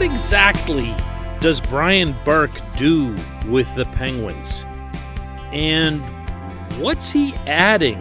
[0.00, 0.94] what exactly
[1.40, 3.14] does Brian Burke do
[3.48, 4.64] with the Penguins?
[5.52, 6.00] And
[6.80, 8.00] what's he adding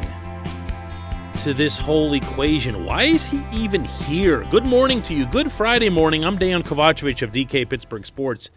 [1.41, 2.85] to this whole equation?
[2.85, 4.45] Why is he even here?
[4.45, 5.25] Good morning to you.
[5.25, 6.23] Good Friday morning.
[6.23, 8.49] I'm Dan Kovacevic of DK Pittsburgh Sports.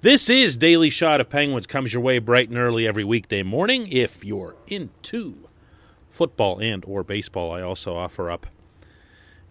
[0.00, 3.92] This is Daily Shot of Penguins comes your way bright and early every weekday morning.
[3.92, 5.50] If you're into
[6.08, 8.46] football and or baseball, I also offer up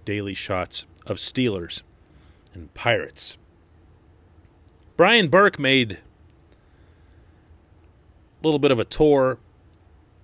[0.04, 1.84] daily shots of Steelers
[2.56, 3.38] and Pirates.
[4.98, 6.00] Brian Burke made
[8.42, 9.38] a little bit of a tour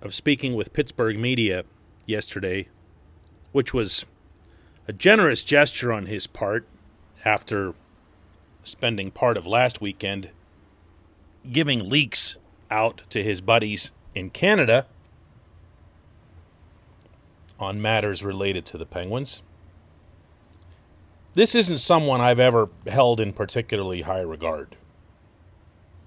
[0.00, 1.64] of speaking with Pittsburgh media
[2.06, 2.68] yesterday,
[3.52, 4.04] which was
[4.88, 6.66] a generous gesture on his part
[7.24, 7.74] after
[8.64, 10.30] spending part of last weekend
[11.50, 12.36] giving leaks
[12.70, 14.86] out to his buddies in Canada
[17.58, 19.42] on matters related to the Penguins.
[21.34, 24.76] This isn't someone I've ever held in particularly high regard.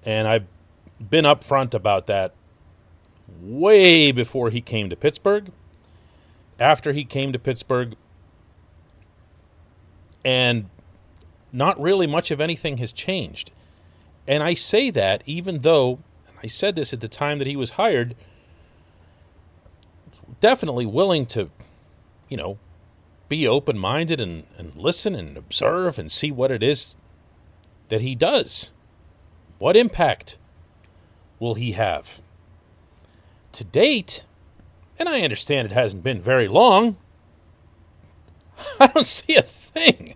[0.04, 0.46] And I've
[1.10, 2.34] been upfront about that
[3.42, 5.52] way before he came to Pittsburgh,
[6.60, 7.96] after he came to Pittsburgh,
[10.24, 10.70] and
[11.52, 13.52] not really much of anything has changed.
[14.28, 17.56] And I say that even though, and I said this at the time that he
[17.56, 18.16] was hired,
[20.40, 21.50] definitely willing to,
[22.30, 22.58] you know,
[23.28, 26.96] be open minded and, and listen and observe and see what it is
[27.90, 28.72] that he does.
[29.58, 30.38] What impact
[31.40, 32.22] will he have?
[33.54, 34.26] To date,
[35.00, 36.98] and I understand it hasn't been very long,
[38.80, 40.16] I don't see a thing.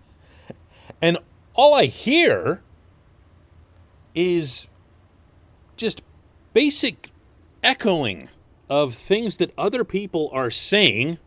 [1.00, 1.18] And
[1.54, 2.62] all I hear
[4.14, 4.66] is
[5.76, 6.02] just
[6.52, 7.10] basic
[7.62, 8.28] echoing
[8.68, 11.18] of things that other people are saying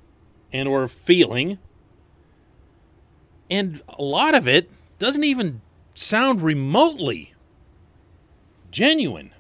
[0.52, 1.58] and or feeling
[3.50, 5.62] and a lot of it doesn't even
[5.94, 7.34] sound remotely
[8.72, 9.32] genuine.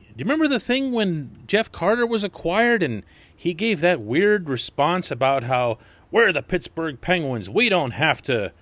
[0.00, 3.04] Do you remember the thing when Jeff Carter was acquired and
[3.34, 5.78] he gave that weird response about how
[6.10, 8.52] we're the Pittsburgh Penguins, we don't have to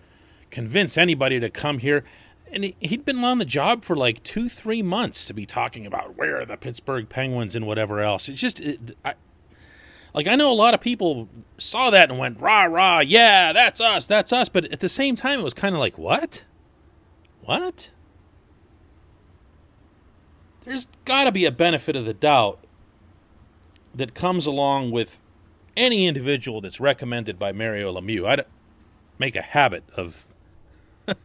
[0.50, 2.04] convince anybody to come here?
[2.50, 6.16] And he'd been on the job for like two, three months to be talking about
[6.16, 8.28] where the Pittsburgh Penguins and whatever else.
[8.28, 8.96] It's just, it,
[10.14, 13.80] like I know a lot of people saw that and went rah rah, yeah, that's
[13.80, 14.48] us, that's us.
[14.48, 16.44] But at the same time, it was kind of like what,
[17.42, 17.90] what?
[20.64, 22.58] There's got to be a benefit of the doubt
[23.94, 25.18] that comes along with
[25.76, 28.26] any individual that's recommended by Mario Lemieux.
[28.26, 28.44] I'd
[29.18, 30.26] make a habit of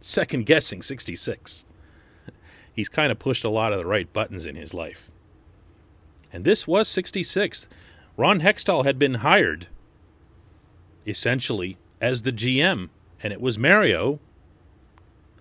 [0.00, 1.64] second guessing 66.
[2.72, 5.10] He's kind of pushed a lot of the right buttons in his life.
[6.32, 7.66] And this was 66.
[8.16, 9.68] Ron Hextall had been hired
[11.06, 12.88] essentially as the GM,
[13.22, 14.20] and it was Mario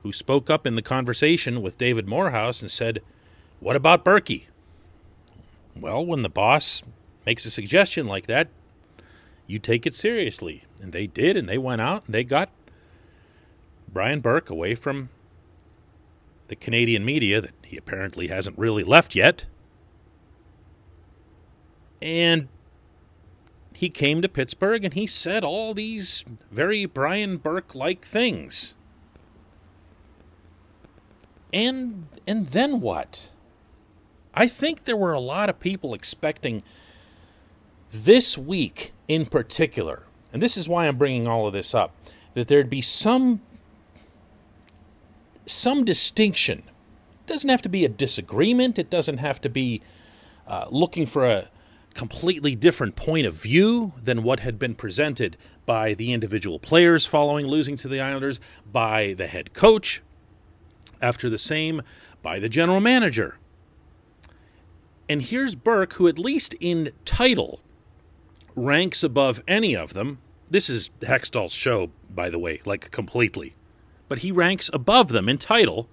[0.03, 3.01] who spoke up in the conversation with David Morehouse and said,
[3.59, 4.45] What about Berkey?
[5.75, 6.83] Well, when the boss
[7.25, 8.47] makes a suggestion like that,
[9.45, 10.63] you take it seriously.
[10.81, 12.49] And they did, and they went out and they got
[13.91, 15.09] Brian Burke away from
[16.47, 19.45] the Canadian media that he apparently hasn't really left yet.
[22.01, 22.47] And
[23.79, 28.73] he came to Pittsburgh and he said all these very Brian Burke like things.
[31.53, 33.29] And and then what?
[34.33, 36.61] I think there were a lot of people expecting
[37.89, 40.03] this week in particular,
[40.33, 41.95] and this is why I'm bringing all of this up,
[42.33, 43.39] that there'd be some
[45.45, 46.63] some distinction.
[47.13, 48.77] It doesn't have to be a disagreement.
[48.77, 49.81] It doesn't have to be
[50.45, 51.47] uh, looking for a
[51.93, 57.47] completely different point of view than what had been presented by the individual players following
[57.47, 58.39] losing to the Islanders,
[58.71, 60.01] by the head coach,
[61.01, 61.81] after the same,
[62.21, 63.37] by the general manager.
[65.07, 67.61] And here's Burke, who, at least in title,
[68.55, 70.19] ranks above any of them.
[70.49, 73.55] This is Hextall's show, by the way, like completely.
[74.07, 75.89] But he ranks above them in title.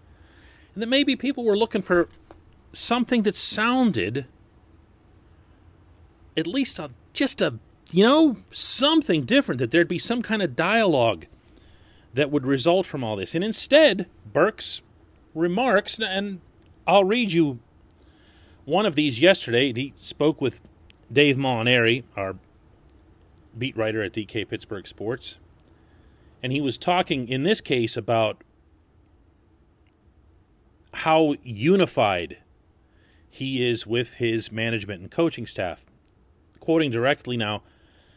[0.74, 2.08] And that maybe people were looking for
[2.72, 4.26] something that sounded
[6.36, 7.58] at least a, just a,
[7.90, 11.26] you know, something different, that there'd be some kind of dialogue
[12.14, 13.34] that would result from all this.
[13.34, 14.82] And instead, Burke's
[15.34, 16.40] remarks, and
[16.86, 17.58] I'll read you
[18.64, 19.72] one of these yesterday.
[19.72, 20.60] He spoke with
[21.12, 22.36] Dave Molinari, our
[23.56, 25.38] beat writer at DK Pittsburgh Sports,
[26.42, 28.42] and he was talking in this case about
[30.92, 32.38] how unified
[33.28, 35.84] he is with his management and coaching staff
[36.60, 37.62] quoting directly now,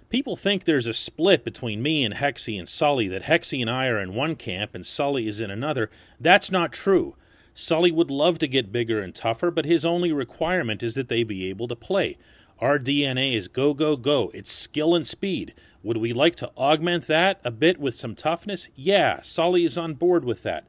[0.10, 3.86] People think there's a split between me and Hexy and Sully, that Hexy and I
[3.88, 5.92] are in one camp and Sully is in another.
[6.20, 7.16] That's not true.
[7.54, 11.24] Sully would love to get bigger and tougher, but his only requirement is that they
[11.24, 12.18] be able to play.
[12.58, 14.32] Our DNA is go, go, go.
[14.34, 15.54] It's skill and speed.
[15.84, 18.68] Would we like to augment that a bit with some toughness?
[18.76, 20.66] Yeah, Sully is on board with that.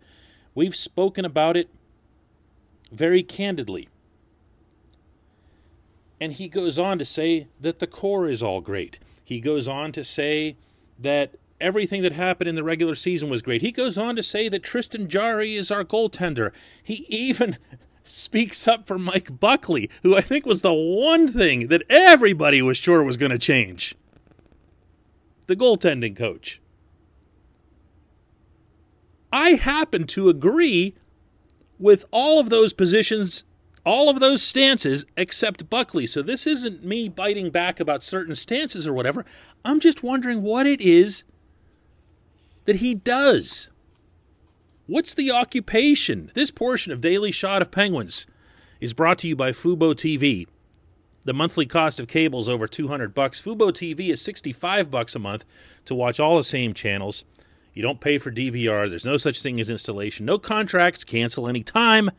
[0.54, 1.70] We've spoken about it
[2.92, 3.88] very candidly.
[6.20, 8.98] And he goes on to say that the core is all great.
[9.24, 10.56] He goes on to say
[10.98, 13.62] that everything that happened in the regular season was great.
[13.62, 16.52] He goes on to say that Tristan Jarry is our goaltender.
[16.82, 17.56] He even
[18.04, 22.76] speaks up for Mike Buckley, who I think was the one thing that everybody was
[22.76, 23.94] sure was going to change.
[25.46, 26.60] The goaltending coach.
[29.32, 30.94] I happen to agree
[31.78, 33.44] with all of those positions
[33.84, 36.06] all of those stances except Buckley.
[36.06, 39.24] So this isn't me biting back about certain stances or whatever.
[39.64, 41.24] I'm just wondering what it is
[42.66, 43.68] that he does.
[44.86, 46.30] What's the occupation?
[46.34, 48.26] This portion of Daily Shot of Penguins
[48.80, 50.46] is brought to you by Fubo TV.
[51.24, 53.40] The monthly cost of cable is over 200 bucks.
[53.40, 55.44] Fubo TV is 65 bucks a month
[55.84, 57.24] to watch all the same channels.
[57.74, 58.88] You don't pay for DVR.
[58.88, 60.26] There's no such thing as installation.
[60.26, 61.04] No contracts.
[61.04, 62.10] Cancel any time.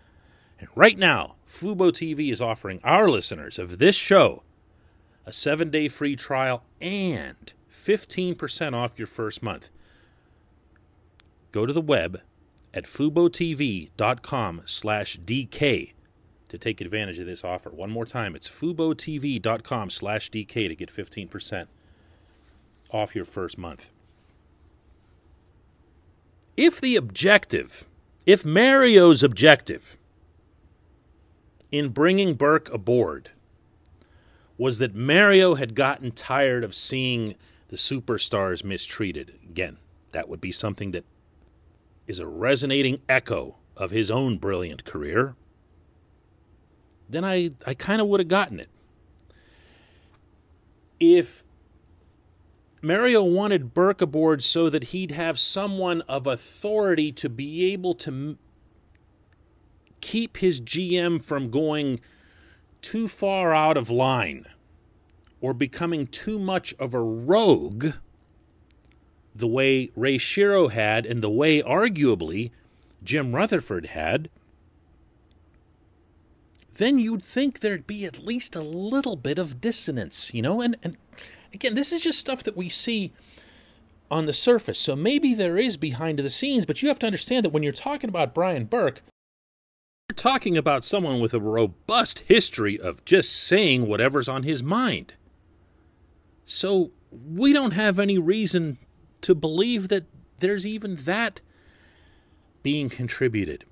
[0.62, 4.44] And right now, Fubo TV is offering our listeners of this show
[5.26, 9.72] a seven day free trial and 15% off your first month.
[11.52, 12.22] Go to the web
[12.74, 15.94] at fubotv.com slash DK
[16.48, 17.72] to take advantage of this offer.
[17.72, 21.68] One more time, it's fubotv.com slash DK to get 15%
[22.92, 23.90] off your first month.
[26.56, 27.88] If the objective,
[28.26, 29.98] if Mario's objective
[31.72, 33.32] in bringing Burke aboard
[34.58, 37.36] was that Mario had gotten tired of seeing
[37.70, 39.40] the superstars mistreated.
[39.44, 39.78] Again,
[40.12, 41.06] that would be something that
[42.06, 45.36] is a resonating echo of his own brilliant career.
[47.10, 48.70] Then I, I kind of would have gotten it.
[51.00, 51.44] If
[52.82, 58.38] Mario wanted Burke aboard so that he'd have someone of authority to be able to
[60.02, 62.00] keep his GM from going
[62.82, 64.46] too far out of line
[65.40, 67.94] or becoming too much of a rogue
[69.34, 72.52] the way Ray Shero had and the way arguably
[73.04, 74.30] Jim Rutherford had,
[76.76, 80.62] then you'd think there'd be at least a little bit of dissonance, you know?
[80.62, 80.98] And, and
[81.54, 83.14] again, this is just stuff that we see
[84.10, 84.78] on the surface.
[84.78, 87.72] So maybe there is behind the scenes, but you have to understand that when you're
[87.72, 89.02] talking about Brian Burke,
[90.12, 95.14] we're talking about someone with a robust history of just saying whatever's on his mind.
[96.44, 98.78] So we don't have any reason
[99.22, 100.04] to believe that
[100.40, 101.40] there's even that
[102.62, 103.64] being contributed.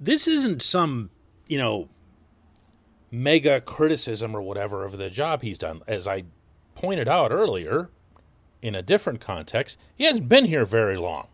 [0.00, 1.10] This isn't some,
[1.46, 1.88] you know,
[3.08, 5.80] mega criticism or whatever of the job he's done.
[5.86, 6.24] As I
[6.74, 7.88] pointed out earlier,
[8.62, 11.28] in a different context, he hasn't been here very long.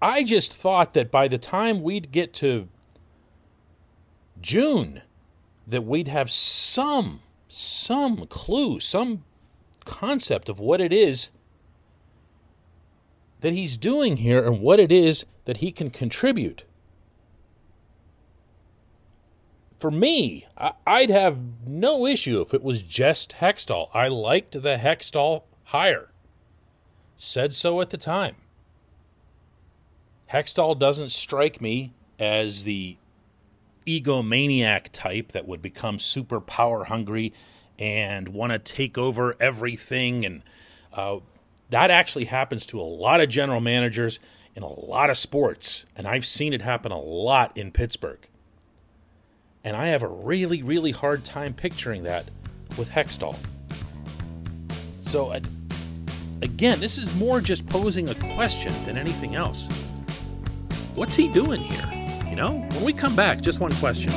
[0.00, 2.68] I just thought that by the time we'd get to
[4.40, 5.02] June,
[5.66, 9.24] that we'd have some some clue, some
[9.84, 11.30] concept of what it is
[13.40, 16.64] that he's doing here and what it is that he can contribute.
[19.78, 20.46] For me,
[20.86, 23.88] I'd have no issue if it was just Hextall.
[23.94, 26.10] I liked the Hextall hire.
[27.16, 28.36] Said so at the time.
[30.32, 32.96] Hextall doesn't strike me as the
[33.86, 37.32] egomaniac type that would become super power hungry
[37.78, 40.24] and want to take over everything.
[40.26, 40.42] And
[40.92, 41.18] uh,
[41.70, 44.20] that actually happens to a lot of general managers
[44.54, 45.86] in a lot of sports.
[45.96, 48.20] And I've seen it happen a lot in Pittsburgh.
[49.64, 52.28] And I have a really, really hard time picturing that
[52.76, 53.36] with Hextall.
[55.00, 55.32] So,
[56.42, 59.68] again, this is more just posing a question than anything else
[60.98, 62.28] what's he doing here?
[62.28, 64.12] You know, when we come back, just one question.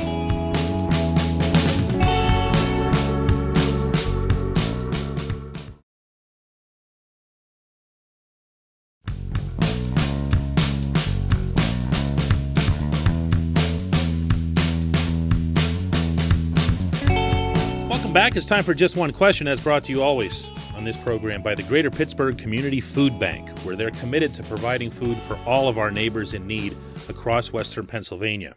[17.88, 18.34] Welcome back.
[18.36, 20.50] It's time for just one question, as brought to you always
[20.82, 24.90] on this program by the Greater Pittsburgh Community Food Bank, where they're committed to providing
[24.90, 26.76] food for all of our neighbors in need
[27.08, 28.56] across western Pennsylvania.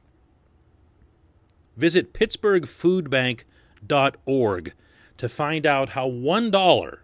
[1.77, 4.73] Visit pittsburghfoodbank.org
[5.17, 6.97] to find out how $1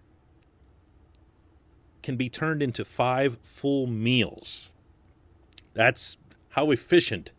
[2.02, 4.72] can be turned into five full meals.
[5.76, 6.18] That's
[6.50, 7.32] how efficient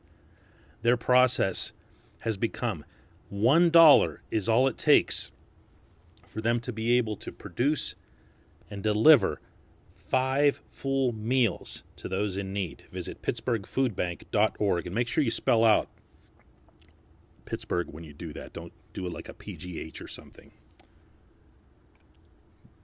[0.82, 1.72] their process
[2.20, 2.84] has become.
[3.34, 5.32] $1 is all it takes
[6.32, 7.94] for them to be able to produce
[8.70, 9.38] and deliver
[9.94, 12.84] five full meals to those in need.
[12.90, 15.88] Visit pittsburghfoodbank.org and make sure you spell out
[17.44, 18.54] Pittsburgh when you do that.
[18.54, 20.52] Don't do it like a PGH or something.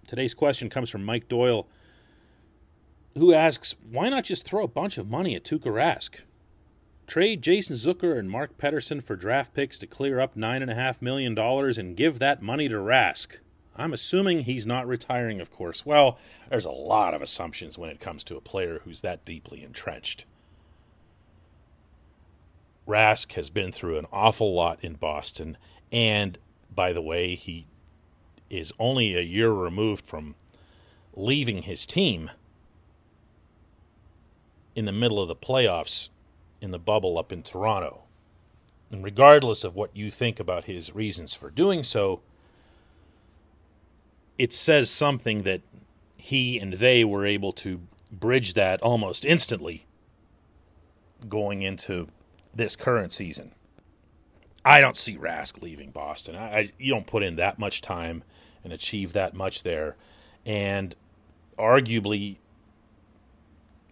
[0.06, 1.66] Today's question comes from Mike Doyle,
[3.14, 6.20] who asks, Why not just throw a bunch of money at Tuukka Rask?
[7.08, 11.96] Trade Jason Zucker and Mark Pettersson for draft picks to clear up $9.5 million and
[11.96, 13.38] give that money to Rask.
[13.74, 15.86] I'm assuming he's not retiring, of course.
[15.86, 16.18] Well,
[16.50, 20.26] there's a lot of assumptions when it comes to a player who's that deeply entrenched.
[22.86, 25.56] Rask has been through an awful lot in Boston,
[25.90, 26.36] and
[26.74, 27.66] by the way, he
[28.50, 30.34] is only a year removed from
[31.14, 32.30] leaving his team
[34.74, 36.10] in the middle of the playoffs
[36.60, 38.02] in the bubble up in Toronto.
[38.90, 42.20] And regardless of what you think about his reasons for doing so,
[44.38, 45.60] it says something that
[46.16, 49.86] he and they were able to bridge that almost instantly
[51.28, 52.08] going into
[52.54, 53.52] this current season.
[54.64, 56.36] I don't see Rask leaving Boston.
[56.36, 58.24] I, I, you don't put in that much time
[58.64, 59.96] and achieve that much there,
[60.44, 60.94] and
[61.58, 62.36] arguably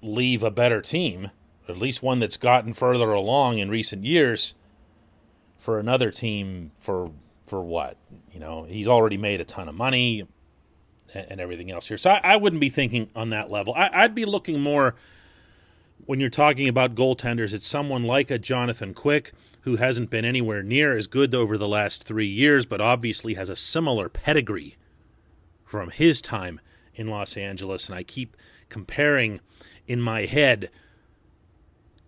[0.03, 1.31] leave a better team
[1.69, 4.55] at least one that's gotten further along in recent years
[5.59, 7.11] for another team for
[7.47, 7.97] for what?
[8.33, 10.27] You know he's already made a ton of money
[11.13, 11.99] and, and everything else here.
[11.99, 13.75] So I, I, wouldn't be thinking on that level.
[13.75, 14.95] I, i'd be looking more
[16.05, 19.33] when you're talking about goaltenders it's someone like a jonathan quick
[19.63, 23.49] who hasn't been anywhere near as good over the last three years but obviously has
[23.49, 24.77] a similar pedigree
[25.65, 26.61] from his time
[26.95, 27.89] in los angeles.
[27.89, 28.37] And i keep
[28.69, 29.41] comparing
[29.87, 30.71] in my head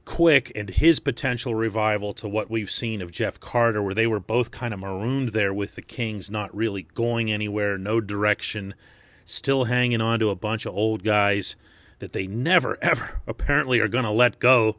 [0.08, 4.18] Quick and his potential revival to what we've seen of Jeff Carter, where they were
[4.18, 8.72] both kind of marooned there with the Kings, not really going anywhere, no direction,
[9.26, 11.56] still hanging on to a bunch of old guys
[11.98, 14.78] that they never, ever apparently are going to let go.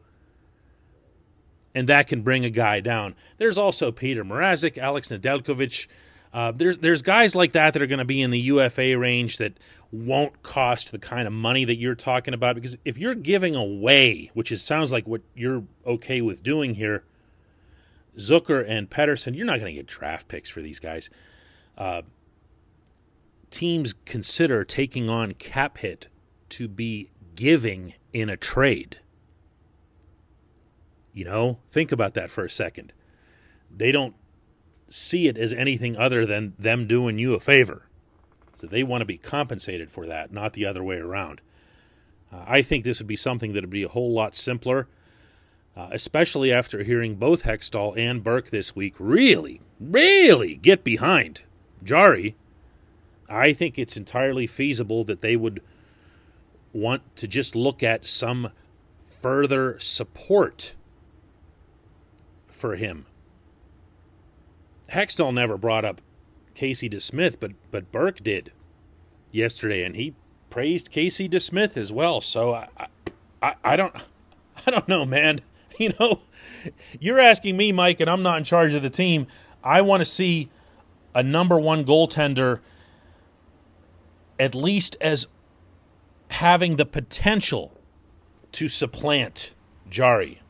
[1.75, 3.13] And that can bring a guy down.
[3.37, 5.85] There's also Peter Mrazek, Alex Nedeljkovic.
[6.33, 9.37] Uh, there's there's guys like that that are going to be in the UFA range
[9.37, 9.53] that
[9.91, 14.29] won't cost the kind of money that you're talking about because if you're giving away,
[14.33, 17.03] which is sounds like what you're okay with doing here,
[18.17, 21.09] Zucker and Pettersson, you're not going to get draft picks for these guys.
[21.77, 22.03] Uh,
[23.49, 26.07] teams consider taking on cap hit
[26.49, 28.99] to be giving in a trade.
[31.13, 32.93] You know, think about that for a second.
[33.75, 34.15] They don't
[34.89, 37.88] see it as anything other than them doing you a favor.
[38.59, 41.41] So they want to be compensated for that, not the other way around.
[42.31, 44.87] Uh, I think this would be something that would be a whole lot simpler,
[45.75, 51.41] uh, especially after hearing both Hextall and Burke this week really, really get behind
[51.83, 52.35] Jarry.
[53.29, 55.61] I think it's entirely feasible that they would
[56.73, 58.51] want to just look at some
[59.03, 60.73] further support
[62.47, 63.05] for him.
[64.89, 66.01] Hextall never brought up
[66.59, 68.51] Casey DeSmith, but but Burke did
[69.31, 70.13] yesterday, and he
[70.49, 72.19] praised Casey DeSmith as well.
[72.19, 72.87] So I,
[73.41, 73.95] I, I don't,
[74.67, 75.41] I don't know, man.
[75.79, 76.23] You know,
[76.99, 79.27] you're asking me, Mike, and I'm not in charge of the team.
[79.63, 80.49] I want to see
[81.15, 82.59] a number one goaltender
[84.37, 85.27] at least as
[86.31, 87.79] having the potential
[88.51, 89.53] to supplant
[89.89, 90.41] Jarry.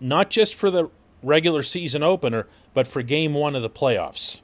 [0.00, 0.90] Not just for the
[1.26, 4.40] regular season opener, but for game one of the playoffs.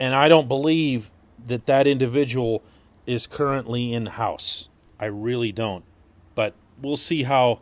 [0.00, 1.10] And I don't believe
[1.46, 2.62] that that individual
[3.06, 4.68] is currently in house.
[5.00, 5.84] I really don't.
[6.34, 7.60] But we'll see how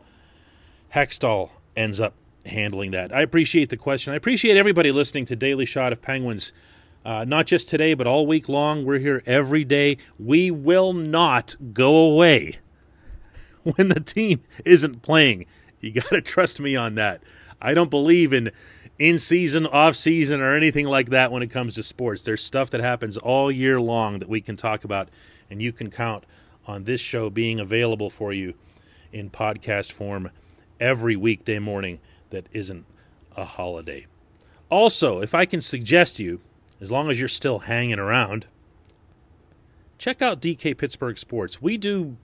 [0.94, 3.14] Hextall ends up handling that.
[3.14, 4.12] I appreciate the question.
[4.12, 6.52] I appreciate everybody listening to Daily Shot of Penguins.
[7.04, 8.85] Uh, not just today, but all week long.
[8.85, 9.96] We're here every day.
[10.18, 12.58] We will not go away
[13.62, 15.46] when the team isn't playing.
[15.80, 17.23] You got to trust me on that.
[17.61, 18.50] I don't believe in
[18.99, 22.25] in season, off season, or anything like that when it comes to sports.
[22.25, 25.11] There's stuff that happens all year long that we can talk about,
[25.50, 26.25] and you can count
[26.66, 28.54] on this show being available for you
[29.12, 30.30] in podcast form
[30.80, 32.87] every weekday morning that isn't
[33.37, 34.06] a holiday.
[34.71, 36.40] Also, if I can suggest you,
[36.80, 38.47] as long as you're still hanging around,
[39.99, 41.62] check out DK Pittsburgh Sports.
[41.62, 42.16] We do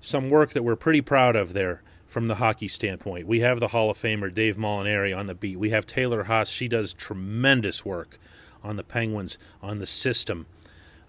[0.00, 1.82] some work that we're pretty proud of there
[2.12, 3.26] from the hockey standpoint.
[3.26, 5.58] We have the Hall of Famer Dave Molinari on the beat.
[5.58, 6.48] We have Taylor Haas.
[6.48, 8.18] She does tremendous work
[8.62, 10.46] on the Penguins, on the system,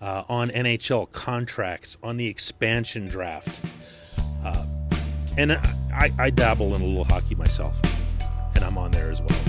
[0.01, 3.59] uh, on NHL contracts, on the expansion draft.
[4.43, 4.65] Uh,
[5.37, 7.77] and I, I dabble in a little hockey myself,
[8.55, 9.39] and I'm on there as well.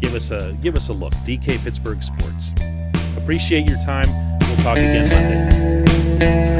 [0.00, 1.12] Give us a give us a look.
[1.26, 2.52] DK Pittsburgh Sports.
[3.16, 4.08] Appreciate your time.
[4.40, 5.08] We'll talk again
[6.18, 6.59] Monday.